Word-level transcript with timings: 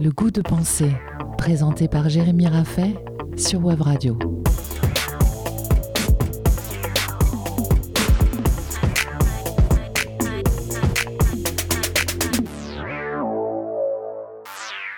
Le 0.00 0.10
goût 0.10 0.30
de 0.30 0.40
penser, 0.40 0.90
présenté 1.38 1.86
par 1.86 2.08
Jérémy 2.08 2.46
Raffet 2.46 2.94
sur 3.36 3.64
Web 3.64 3.82
Radio. 3.82 4.18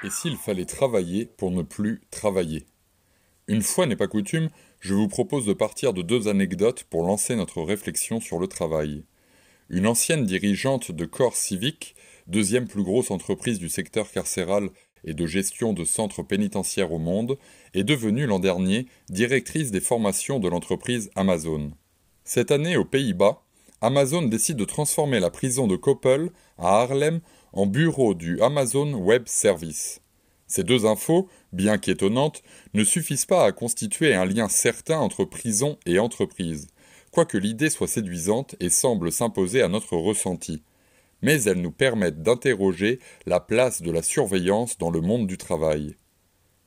Et 0.02 0.10
s'il 0.10 0.36
fallait 0.36 0.64
travailler 0.64 1.26
pour 1.26 1.50
ne 1.50 1.62
plus 1.62 2.00
travailler? 2.10 2.66
Une 3.48 3.62
fois 3.62 3.86
n'est 3.86 3.96
pas 3.96 4.08
coutume, 4.08 4.50
je 4.80 4.94
vous 4.94 5.08
propose 5.08 5.46
de 5.46 5.52
partir 5.52 5.92
de 5.92 6.02
deux 6.02 6.28
anecdotes 6.28 6.84
pour 6.84 7.06
lancer 7.06 7.36
notre 7.36 7.62
réflexion 7.62 8.20
sur 8.20 8.38
le 8.38 8.46
travail. 8.46 9.04
Une 9.68 9.88
ancienne 9.88 10.24
dirigeante 10.24 10.92
de 10.92 11.04
corps 11.06 11.34
civique, 11.34 11.96
deuxième 12.28 12.68
plus 12.68 12.84
grosse 12.84 13.10
entreprise 13.10 13.58
du 13.58 13.68
secteur 13.68 14.12
carcéral 14.12 14.70
et 15.02 15.12
de 15.12 15.26
gestion 15.26 15.72
de 15.72 15.84
centres 15.84 16.22
pénitentiaires 16.22 16.92
au 16.92 16.98
monde, 16.98 17.36
est 17.74 17.82
devenue 17.82 18.26
l'an 18.26 18.38
dernier 18.38 18.86
directrice 19.08 19.72
des 19.72 19.80
formations 19.80 20.38
de 20.38 20.48
l'entreprise 20.48 21.10
Amazon. 21.16 21.72
Cette 22.22 22.52
année, 22.52 22.76
aux 22.76 22.84
Pays-Bas, 22.84 23.42
Amazon 23.80 24.22
décide 24.22 24.56
de 24.56 24.64
transformer 24.64 25.18
la 25.18 25.30
prison 25.30 25.66
de 25.66 25.76
Koppel 25.76 26.30
à 26.58 26.82
Harlem 26.82 27.20
en 27.52 27.66
bureau 27.66 28.14
du 28.14 28.40
Amazon 28.42 28.94
Web 28.94 29.24
Service. 29.26 30.00
Ces 30.46 30.62
deux 30.62 30.86
infos, 30.86 31.28
bien 31.52 31.76
qu'étonnantes, 31.76 32.44
ne 32.72 32.84
suffisent 32.84 33.26
pas 33.26 33.44
à 33.44 33.52
constituer 33.52 34.14
un 34.14 34.24
lien 34.24 34.48
certain 34.48 34.98
entre 34.98 35.24
prison 35.24 35.76
et 35.86 35.98
entreprise, 35.98 36.68
quoique 37.16 37.38
l'idée 37.38 37.70
soit 37.70 37.88
séduisante 37.88 38.56
et 38.60 38.68
semble 38.68 39.10
s'imposer 39.10 39.62
à 39.62 39.68
notre 39.68 39.96
ressenti 39.96 40.62
mais 41.22 41.44
elles 41.44 41.62
nous 41.62 41.72
permettent 41.72 42.22
d'interroger 42.22 43.00
la 43.24 43.40
place 43.40 43.80
de 43.80 43.90
la 43.90 44.02
surveillance 44.02 44.76
dans 44.76 44.90
le 44.90 45.00
monde 45.00 45.26
du 45.26 45.38
travail. 45.38 45.96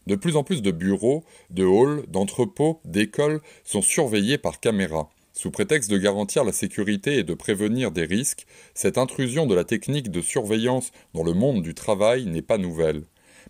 De 0.07 0.15
plus 0.15 0.35
en 0.35 0.43
plus 0.43 0.63
de 0.63 0.71
bureaux, 0.71 1.23
de 1.51 1.63
halls, 1.63 2.03
d'entrepôts, 2.07 2.81
d'écoles 2.83 3.41
sont 3.63 3.83
surveillés 3.83 4.39
par 4.39 4.59
caméra. 4.59 5.11
Sous 5.33 5.51
prétexte 5.51 5.91
de 5.91 5.99
garantir 5.99 6.43
la 6.43 6.51
sécurité 6.51 7.19
et 7.19 7.23
de 7.23 7.35
prévenir 7.35 7.91
des 7.91 8.05
risques, 8.05 8.47
cette 8.73 8.97
intrusion 8.97 9.45
de 9.45 9.53
la 9.53 9.65
technique 9.65 10.09
de 10.09 10.19
surveillance 10.19 10.91
dans 11.13 11.23
le 11.23 11.33
monde 11.33 11.61
du 11.61 11.75
travail 11.75 12.25
n'est 12.25 12.41
pas 12.41 12.57
nouvelle. 12.57 13.03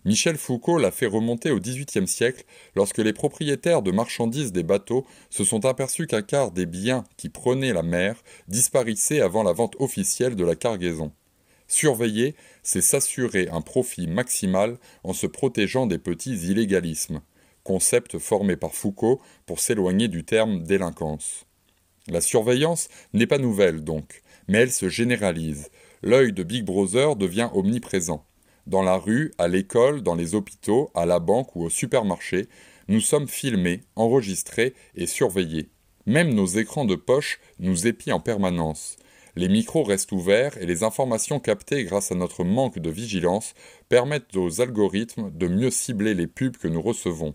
Michel 0.06 0.38
Foucault 0.38 0.78
l'a 0.78 0.92
fait 0.92 1.06
remonter 1.06 1.52
au 1.52 1.60
XVIIIe 1.60 2.08
siècle 2.08 2.46
lorsque 2.76 3.00
les 3.00 3.14
propriétaires 3.14 3.82
de 3.82 3.92
marchandises 3.92 4.52
des 4.52 4.64
bateaux 4.64 5.06
se 5.30 5.44
sont 5.44 5.66
aperçus 5.66 6.08
qu'un 6.08 6.22
quart 6.22 6.52
des 6.52 6.66
biens 6.66 7.04
qui 7.18 7.30
prenaient 7.30 7.74
la 7.74 7.84
mer 7.84 8.24
disparaissaient 8.48 9.22
avant 9.22 9.44
la 9.44 9.54
vente 9.54 9.76
officielle 9.80 10.36
de 10.36 10.46
la 10.46 10.56
cargaison. 10.56 11.12
Surveiller, 11.68 12.36
c'est 12.64 12.82
s'assurer 12.82 13.48
un 13.52 13.62
profit 13.62 14.08
maximal 14.08 14.78
en 15.04 15.14
se 15.14 15.28
protégeant 15.28 15.86
des 15.86 16.00
petits 16.00 16.36
illégalismes, 16.36 17.22
concept 17.64 18.18
formé 18.18 18.56
par 18.56 18.74
Foucault 18.74 19.22
pour 19.46 19.60
s'éloigner 19.60 20.08
du 20.08 20.24
terme 20.24 20.64
délinquance. 20.64 21.46
La 22.08 22.22
surveillance 22.22 22.90
n'est 23.14 23.28
pas 23.28 23.38
nouvelle 23.38 23.84
donc, 23.84 24.24
mais 24.48 24.58
elle 24.60 24.72
se 24.72 24.90
généralise. 24.90 25.70
L'œil 26.02 26.34
de 26.34 26.42
Big 26.42 26.66
Brother 26.66 27.16
devient 27.16 27.50
omniprésent. 27.54 28.26
Dans 28.70 28.84
la 28.84 28.98
rue, 28.98 29.32
à 29.40 29.48
l'école, 29.48 30.04
dans 30.04 30.14
les 30.14 30.36
hôpitaux, 30.36 30.92
à 30.94 31.08
la 31.08 31.18
banque 31.18 31.56
ou 31.56 31.64
au 31.64 31.72
supermarché, 31.72 32.48
nous 32.88 33.02
sommes 33.02 33.28
filmés, 33.28 33.82
enregistrés 33.96 34.76
et 34.94 35.08
surveillés. 35.08 35.72
Même 36.06 36.36
nos 36.36 36.46
écrans 36.46 36.86
de 36.86 36.94
poche 36.94 37.40
nous 37.58 37.88
épient 37.88 38.14
en 38.14 38.20
permanence. 38.20 38.98
Les 39.36 39.50
micros 39.50 39.82
restent 39.82 40.12
ouverts 40.12 40.56
et 40.62 40.68
les 40.68 40.84
informations 40.84 41.40
captées 41.40 41.84
grâce 41.84 42.12
à 42.12 42.16
notre 42.16 42.44
manque 42.44 42.78
de 42.78 42.92
vigilance 42.92 43.56
permettent 43.90 44.38
aux 44.38 44.62
algorithmes 44.62 45.32
de 45.32 45.48
mieux 45.48 45.72
cibler 45.72 46.14
les 46.14 46.28
pubs 46.28 46.58
que 46.58 46.68
nous 46.68 46.84
recevons. 46.84 47.34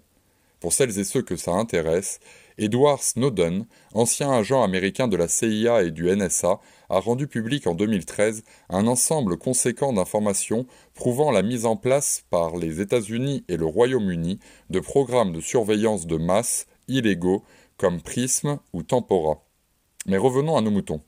Pour 0.65 0.73
celles 0.73 0.99
et 0.99 1.05
ceux 1.05 1.21
que 1.21 1.37
ça 1.37 1.53
intéresse, 1.53 2.21
Edward 2.57 3.03
Snowden, 3.03 3.67
ancien 3.93 4.33
agent 4.33 4.63
américain 4.63 5.09
de 5.09 5.17
la 5.19 5.29
CIA 5.29 5.83
et 5.83 5.91
du 5.91 6.05
NSA, 6.05 6.59
a 6.89 7.01
rendu 7.01 7.27
public 7.27 7.67
en 7.67 7.75
2013 7.75 8.45
un 8.71 8.87
ensemble 8.87 9.37
conséquent 9.37 9.93
d'informations 9.93 10.65
prouvant 10.95 11.31
la 11.31 11.43
mise 11.43 11.67
en 11.67 11.77
place 11.77 12.25
par 12.31 12.57
les 12.57 12.81
États-Unis 12.81 13.45
et 13.49 13.59
le 13.59 13.67
Royaume-Uni 13.67 14.39
de 14.71 14.81
programmes 14.81 15.35
de 15.35 15.43
surveillance 15.43 16.07
de 16.07 16.17
masse 16.17 16.67
illégaux 16.89 17.45
comme 17.77 18.01
Prism 18.01 18.59
ou 18.73 18.83
Tempora. 18.83 19.45
Mais 20.07 20.17
revenons 20.17 20.57
à 20.57 20.63
nos 20.63 20.71
moutons. 20.71 21.03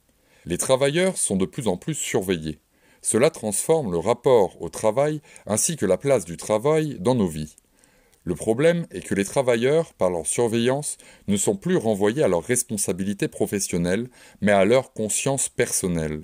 Les 0.45 0.59
travailleurs 0.59 1.17
sont 1.17 1.37
de 1.37 1.47
plus 1.47 1.67
en 1.67 1.79
plus 1.79 1.95
surveillés. 1.95 2.59
Cela 3.01 3.31
transforme 3.31 3.91
le 3.91 3.99
rapport 3.99 4.61
au 4.61 4.69
travail 4.69 5.23
ainsi 5.47 5.77
que 5.77 5.87
la 5.87 5.97
place 5.97 6.27
du 6.27 6.37
travail 6.37 6.99
dans 7.01 7.15
nos 7.15 7.29
vies. 7.29 7.57
Le 8.27 8.35
problème 8.35 8.89
est 8.91 9.03
que 9.03 9.15
les 9.15 9.25
travailleurs, 9.25 9.95
par 9.95 10.11
leur 10.11 10.27
surveillance, 10.27 10.99
ne 11.29 11.37
sont 11.37 11.55
plus 11.55 11.77
renvoyés 11.77 12.25
à 12.25 12.29
leurs 12.29 12.43
responsabilités 12.43 13.29
professionnelles, 13.29 14.09
mais 14.41 14.51
à 14.51 14.65
leur 14.65 14.93
conscience 14.93 15.49
personnelle. 15.49 16.23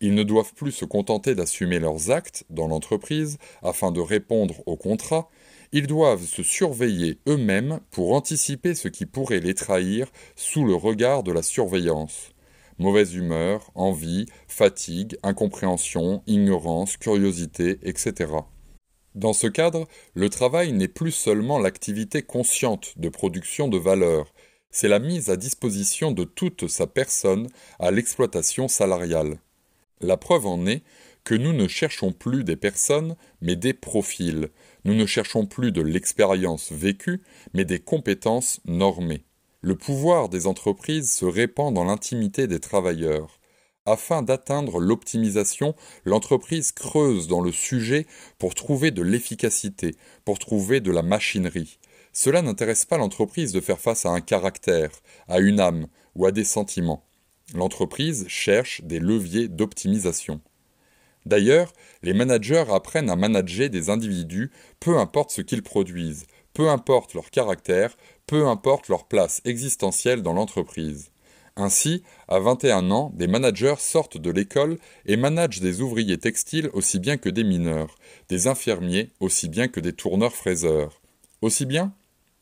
Ils 0.00 0.14
ne 0.14 0.22
doivent 0.22 0.54
plus 0.54 0.72
se 0.72 0.86
contenter 0.86 1.34
d'assumer 1.34 1.78
leurs 1.78 2.10
actes 2.10 2.44
dans 2.48 2.68
l'entreprise 2.68 3.36
afin 3.62 3.92
de 3.92 4.00
répondre 4.00 4.62
au 4.64 4.78
contrat, 4.78 5.28
ils 5.72 5.86
doivent 5.86 6.24
se 6.24 6.42
surveiller 6.42 7.18
eux-mêmes 7.28 7.80
pour 7.90 8.14
anticiper 8.14 8.74
ce 8.74 8.88
qui 8.88 9.04
pourrait 9.04 9.40
les 9.40 9.54
trahir 9.54 10.10
sous 10.36 10.64
le 10.64 10.74
regard 10.74 11.22
de 11.22 11.32
la 11.32 11.42
surveillance. 11.42 12.32
Mauvaise 12.78 13.14
humeur, 13.14 13.70
envie, 13.74 14.24
fatigue, 14.48 15.18
incompréhension, 15.22 16.22
ignorance, 16.26 16.96
curiosité, 16.96 17.78
etc. 17.82 18.32
Dans 19.14 19.32
ce 19.32 19.46
cadre, 19.46 19.86
le 20.14 20.30
travail 20.30 20.72
n'est 20.72 20.88
plus 20.88 21.12
seulement 21.12 21.58
l'activité 21.58 22.22
consciente 22.22 22.98
de 22.98 23.08
production 23.08 23.68
de 23.68 23.78
valeur, 23.78 24.32
c'est 24.72 24.88
la 24.88 24.98
mise 24.98 25.28
à 25.28 25.36
disposition 25.36 26.12
de 26.12 26.24
toute 26.24 26.66
sa 26.66 26.86
personne 26.86 27.48
à 27.78 27.90
l'exploitation 27.90 28.68
salariale. 28.68 29.38
La 30.00 30.16
preuve 30.16 30.46
en 30.46 30.66
est 30.66 30.82
que 31.24 31.34
nous 31.34 31.52
ne 31.52 31.68
cherchons 31.68 32.12
plus 32.12 32.42
des 32.42 32.56
personnes, 32.56 33.14
mais 33.42 33.54
des 33.54 33.74
profils. 33.74 34.48
Nous 34.84 34.94
ne 34.94 35.06
cherchons 35.06 35.46
plus 35.46 35.70
de 35.70 35.82
l'expérience 35.82 36.72
vécue, 36.72 37.22
mais 37.52 37.64
des 37.64 37.78
compétences 37.78 38.60
normées. 38.64 39.24
Le 39.60 39.76
pouvoir 39.76 40.28
des 40.28 40.46
entreprises 40.46 41.12
se 41.12 41.26
répand 41.26 41.72
dans 41.72 41.84
l'intimité 41.84 42.48
des 42.48 42.58
travailleurs. 42.58 43.38
Afin 43.84 44.22
d'atteindre 44.22 44.78
l'optimisation, 44.78 45.74
l'entreprise 46.04 46.70
creuse 46.70 47.26
dans 47.26 47.40
le 47.40 47.50
sujet 47.50 48.06
pour 48.38 48.54
trouver 48.54 48.92
de 48.92 49.02
l'efficacité, 49.02 49.96
pour 50.24 50.38
trouver 50.38 50.80
de 50.80 50.92
la 50.92 51.02
machinerie. 51.02 51.78
Cela 52.12 52.42
n'intéresse 52.42 52.84
pas 52.84 52.98
l'entreprise 52.98 53.52
de 53.52 53.60
faire 53.60 53.80
face 53.80 54.06
à 54.06 54.10
un 54.10 54.20
caractère, 54.20 54.90
à 55.26 55.40
une 55.40 55.58
âme 55.58 55.88
ou 56.14 56.26
à 56.26 56.30
des 56.30 56.44
sentiments. 56.44 57.04
L'entreprise 57.54 58.24
cherche 58.28 58.82
des 58.84 59.00
leviers 59.00 59.48
d'optimisation. 59.48 60.40
D'ailleurs, 61.26 61.72
les 62.02 62.14
managers 62.14 62.64
apprennent 62.70 63.10
à 63.10 63.16
manager 63.16 63.68
des 63.68 63.90
individus, 63.90 64.52
peu 64.78 64.98
importe 64.98 65.32
ce 65.32 65.42
qu'ils 65.42 65.62
produisent, 65.62 66.26
peu 66.54 66.68
importe 66.68 67.14
leur 67.14 67.30
caractère, 67.30 67.96
peu 68.26 68.46
importe 68.46 68.88
leur 68.88 69.06
place 69.06 69.40
existentielle 69.44 70.22
dans 70.22 70.32
l'entreprise. 70.32 71.11
Ainsi, 71.56 72.02
à 72.28 72.38
21 72.38 72.90
ans, 72.90 73.12
des 73.14 73.26
managers 73.26 73.74
sortent 73.78 74.16
de 74.16 74.30
l'école 74.30 74.78
et 75.04 75.18
managent 75.18 75.60
des 75.60 75.82
ouvriers 75.82 76.16
textiles 76.16 76.70
aussi 76.72 76.98
bien 76.98 77.18
que 77.18 77.28
des 77.28 77.44
mineurs, 77.44 77.96
des 78.30 78.46
infirmiers 78.46 79.10
aussi 79.20 79.50
bien 79.50 79.68
que 79.68 79.80
des 79.80 79.92
tourneurs-fraiseurs. 79.92 81.02
Aussi 81.42 81.66
bien? 81.66 81.92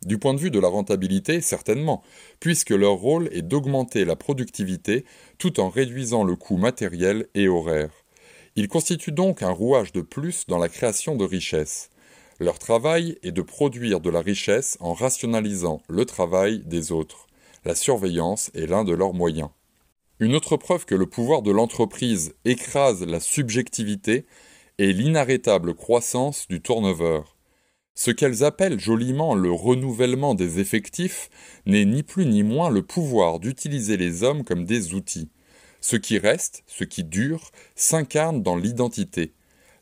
Du 0.06 0.18
point 0.18 0.32
de 0.32 0.38
vue 0.38 0.52
de 0.52 0.60
la 0.60 0.68
rentabilité, 0.68 1.40
certainement, 1.40 2.02
puisque 2.38 2.70
leur 2.70 2.94
rôle 2.94 3.28
est 3.32 3.42
d'augmenter 3.42 4.04
la 4.04 4.16
productivité 4.16 5.04
tout 5.38 5.60
en 5.60 5.68
réduisant 5.68 6.22
le 6.22 6.36
coût 6.36 6.56
matériel 6.56 7.26
et 7.34 7.48
horaire. 7.48 7.90
Ils 8.54 8.68
constituent 8.68 9.12
donc 9.12 9.42
un 9.42 9.50
rouage 9.50 9.92
de 9.92 10.00
plus 10.02 10.46
dans 10.46 10.58
la 10.58 10.68
création 10.68 11.16
de 11.16 11.24
richesses. 11.24 11.90
Leur 12.38 12.58
travail 12.58 13.18
est 13.22 13.32
de 13.32 13.42
produire 13.42 14.00
de 14.00 14.08
la 14.08 14.20
richesse 14.20 14.78
en 14.80 14.94
rationalisant 14.94 15.82
le 15.88 16.04
travail 16.04 16.60
des 16.64 16.92
autres 16.92 17.26
la 17.64 17.74
surveillance 17.74 18.50
est 18.54 18.66
l'un 18.66 18.84
de 18.84 18.92
leurs 18.92 19.14
moyens. 19.14 19.50
Une 20.18 20.34
autre 20.34 20.56
preuve 20.56 20.84
que 20.84 20.94
le 20.94 21.06
pouvoir 21.06 21.42
de 21.42 21.50
l'entreprise 21.50 22.34
écrase 22.44 23.04
la 23.04 23.20
subjectivité 23.20 24.26
est 24.78 24.92
l'inarrêtable 24.92 25.74
croissance 25.74 26.46
du 26.48 26.60
turnover. 26.60 27.20
Ce 27.94 28.10
qu'elles 28.10 28.44
appellent 28.44 28.80
joliment 28.80 29.34
le 29.34 29.52
renouvellement 29.52 30.34
des 30.34 30.58
effectifs 30.58 31.28
n'est 31.66 31.84
ni 31.84 32.02
plus 32.02 32.26
ni 32.26 32.42
moins 32.42 32.70
le 32.70 32.82
pouvoir 32.82 33.40
d'utiliser 33.40 33.96
les 33.96 34.22
hommes 34.22 34.44
comme 34.44 34.64
des 34.64 34.94
outils. 34.94 35.28
Ce 35.82 35.96
qui 35.96 36.18
reste, 36.18 36.62
ce 36.66 36.84
qui 36.84 37.04
dure, 37.04 37.50
s'incarne 37.74 38.42
dans 38.42 38.56
l'identité. 38.56 39.34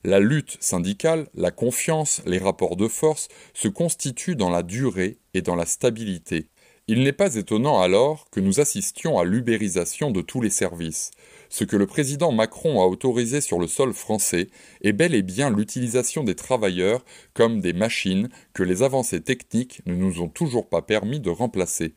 La 0.05 0.21
lutte 0.21 0.57
syndicale, 0.61 1.29
la 1.35 1.51
confiance, 1.51 2.23
les 2.25 2.39
rapports 2.39 2.77
de 2.77 2.89
force 2.89 3.29
se 3.55 3.69
constituent 3.69 4.37
dans 4.37 4.51
la 4.51 4.63
durée 4.63 5.19
et 5.35 5.43
dans 5.43 5.57
la 5.57 5.67
stabilité. 5.67 6.49
Il 6.91 7.03
n'est 7.03 7.13
pas 7.13 7.35
étonnant 7.35 7.83
alors 7.83 8.31
que 8.31 8.41
nous 8.41 8.61
assistions 8.61 9.19
à 9.19 9.25
l'ubérisation 9.25 10.11
de 10.11 10.23
tous 10.23 10.41
les 10.41 10.49
services. 10.49 11.11
ce 11.51 11.65
que 11.65 11.77
le 11.77 11.87
président 11.87 12.33
Macron 12.33 12.81
a 12.81 12.87
autorisé 12.87 13.43
sur 13.43 13.59
le 13.59 13.67
sol 13.67 13.93
français 13.93 14.49
est 14.81 14.95
bel 14.95 15.15
et 15.15 15.23
bien 15.23 15.51
l'utilisation 15.51 16.25
des 16.25 16.35
travailleurs 16.35 17.05
comme 17.35 17.61
des 17.61 17.75
machines 17.75 18.31
que 18.55 18.63
les 18.63 18.83
avancées 18.83 19.21
techniques 19.21 19.83
ne 19.85 19.95
nous 19.95 20.23
ont 20.23 20.29
toujours 20.29 20.69
pas 20.69 20.81
permis 20.81 21.21
de 21.21 21.29
remplacer. 21.29 21.95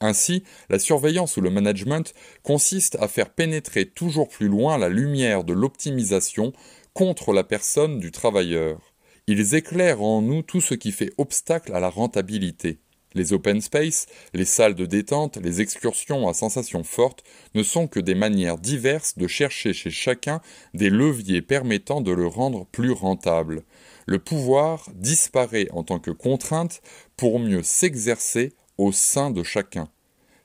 Ainsi, 0.00 0.44
la 0.68 0.78
surveillance 0.78 1.36
ou 1.36 1.40
le 1.40 1.50
management 1.50 2.14
consiste 2.44 2.96
à 3.00 3.08
faire 3.08 3.30
pénétrer 3.30 3.86
toujours 3.86 4.28
plus 4.28 4.48
loin 4.48 4.78
la 4.78 4.88
lumière 4.88 5.42
de 5.42 5.52
l'optimisation 5.52 6.52
contre 6.92 7.32
la 7.32 7.42
personne 7.42 7.98
du 7.98 8.12
travailleur. 8.12 8.94
Ils 9.26 9.56
éclairent 9.56 10.02
en 10.02 10.22
nous 10.22 10.42
tout 10.42 10.60
ce 10.60 10.74
qui 10.74 10.92
fait 10.92 11.12
obstacle 11.18 11.72
à 11.72 11.80
la 11.80 11.88
rentabilité. 11.88 12.78
Les 13.14 13.32
open 13.32 13.60
space, 13.60 14.06
les 14.34 14.44
salles 14.44 14.74
de 14.74 14.86
détente, 14.86 15.36
les 15.36 15.60
excursions 15.60 16.28
à 16.28 16.34
sensations 16.34 16.84
fortes 16.84 17.22
ne 17.54 17.62
sont 17.62 17.86
que 17.86 18.00
des 18.00 18.14
manières 18.14 18.58
diverses 18.58 19.16
de 19.18 19.26
chercher 19.26 19.72
chez 19.72 19.90
chacun 19.90 20.40
des 20.74 20.90
leviers 20.90 21.42
permettant 21.42 22.00
de 22.00 22.12
le 22.12 22.26
rendre 22.26 22.66
plus 22.66 22.92
rentable. 22.92 23.62
Le 24.06 24.18
pouvoir 24.18 24.88
disparaît 24.94 25.68
en 25.72 25.82
tant 25.82 25.98
que 25.98 26.10
contrainte 26.10 26.82
pour 27.16 27.38
mieux 27.38 27.62
s'exercer 27.62 28.52
au 28.78 28.92
sein 28.92 29.30
de 29.30 29.42
chacun. 29.42 29.88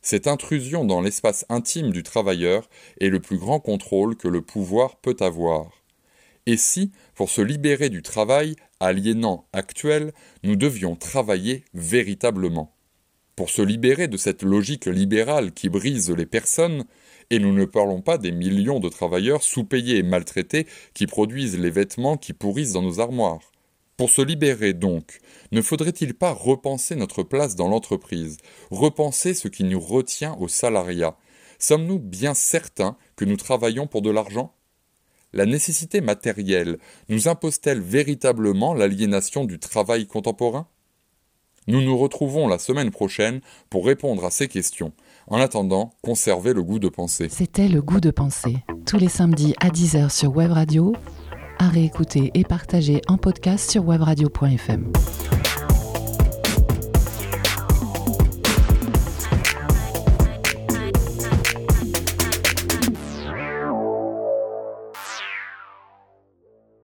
Cette 0.02 0.28
intrusion 0.28 0.86
dans 0.86 1.02
l'espace 1.02 1.46
intime 1.50 1.92
du 1.92 2.04
travailleur 2.04 2.70
est 3.02 3.10
le 3.10 3.20
plus 3.20 3.38
grand 3.38 3.60
contrôle 3.60 4.16
que 4.16 4.28
le 4.28 4.42
pouvoir 4.42 4.98
peut 4.98 5.18
avoir. 5.20 5.72
Et 6.48 6.56
si, 6.56 6.92
pour 7.14 7.30
se 7.30 7.42
libérer 7.42 7.90
du 7.90 8.02
travail 8.02 8.56
aliénant 8.80 9.46
actuel, 9.52 10.14
nous 10.44 10.56
devions 10.56 10.96
travailler 10.96 11.66
véritablement? 11.74 12.74
Pour 13.36 13.50
se 13.50 13.62
libérer 13.62 14.08
de 14.08 14.16
cette 14.16 14.44
logique 14.44 14.86
libérale 14.86 15.52
qui 15.52 15.68
brise 15.68 16.10
les 16.10 16.26
personnes, 16.26 16.86
et 17.32 17.40
nous 17.40 17.52
ne 17.52 17.66
parlons 17.66 18.02
pas 18.02 18.18
des 18.18 18.32
millions 18.32 18.80
de 18.80 18.88
travailleurs 18.88 19.44
sous-payés 19.44 19.98
et 19.98 20.04
maltraités 20.04 20.68
qui 20.94 21.06
produisent 21.06 21.60
les 21.60 21.70
vêtements 21.70 22.16
qui 22.16 22.32
pourrissent 22.32 22.72
dans 22.72 22.82
nos 22.82 23.02
armoires. 23.02 23.52
Pour 23.98 24.10
se 24.10 24.22
libérer 24.22 24.74
donc, 24.74 25.20
ne 25.52 25.62
faudrait-il 25.62 26.14
pas 26.14 26.32
repenser 26.32 26.96
notre 26.96 27.24
place 27.24 27.58
dans 27.58 27.68
l'entreprise, 27.68 28.38
repenser 28.72 29.34
ce 29.34 29.50
qui 29.50 29.66
nous 29.66 29.82
retient 29.82 30.38
au 30.40 30.48
salariat? 30.48 31.18
Sommes-nous 31.60 32.00
bien 32.00 32.34
certains 32.34 32.96
que 33.18 33.26
nous 33.26 33.36
travaillons 33.36 33.88
pour 33.88 34.02
de 34.02 34.12
l'argent? 34.12 34.54
La 35.33 35.45
nécessité 35.45 36.01
matérielle 36.01 36.77
nous 37.09 37.27
impose-t-elle 37.27 37.81
véritablement 37.81 38.74
l'aliénation 38.74 39.45
du 39.45 39.59
travail 39.59 40.07
contemporain? 40.07 40.68
Nous 41.68 41.81
nous 41.81 41.97
retrouvons 41.97 42.47
la 42.47 42.59
semaine 42.59 42.91
prochaine 42.91 43.41
pour 43.69 43.85
répondre 43.85 44.24
à 44.24 44.31
ces 44.31 44.47
questions. 44.47 44.94
En 45.27 45.38
attendant, 45.38 45.91
conservez 46.01 46.53
le 46.53 46.63
goût 46.63 46.79
de 46.79 46.88
penser. 46.88 47.27
C'était 47.29 47.68
le 47.68 47.81
goût 47.81 48.00
de 48.00 48.12
penser, 48.12 48.57
tous 48.85 48.97
les 48.97 49.09
samedis 49.09 49.53
à 49.59 49.68
10h 49.68 50.09
sur 50.09 50.35
Web 50.35 50.51
Radio 50.51 50.94
à 51.59 51.68
réécouter 51.68 52.31
et 52.33 52.44
partager 52.44 53.01
en 53.07 53.18
podcast 53.18 53.69
sur 53.69 53.83
webradio.fm. 53.83 54.91